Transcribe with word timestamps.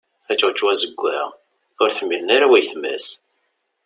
Ačewčew 0.31 0.67
azewwaɣ 0.73 1.29
ur 1.81 1.89
t-ḥmmilen 1.91 2.33
ara 2.35 2.51
wayetma-s. 2.51 3.07